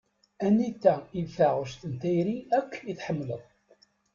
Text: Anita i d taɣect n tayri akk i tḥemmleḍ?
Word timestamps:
Anita 0.45 0.93
i 1.19 1.21
d 1.25 1.27
taɣect 1.35 1.81
n 1.91 1.93
tayri 2.01 2.37
akk 2.59 2.71
i 2.91 2.93
tḥemmleḍ? 2.99 3.43